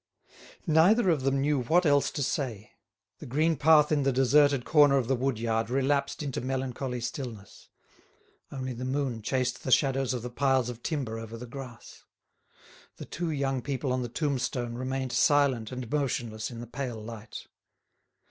[0.65, 2.71] Neither of them knew what else to say.
[3.19, 7.69] The green path in the deserted corner of the wood yard relapsed into melancholy stillness;
[8.51, 12.03] only the moon chased the shadows of the piles of timber over the grass.
[12.97, 17.45] The two young people on the tombstone remained silent and motionless in the pale light.